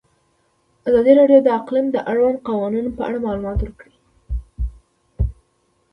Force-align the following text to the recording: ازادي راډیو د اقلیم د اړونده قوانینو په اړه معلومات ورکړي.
ازادي 0.89 1.11
راډیو 1.19 1.39
د 1.43 1.49
اقلیم 1.59 1.85
د 1.91 1.97
اړونده 2.11 2.41
قوانینو 2.47 2.95
په 2.97 3.01
اړه 3.07 3.17
معلومات 3.25 3.59
ورکړي. 3.61 3.95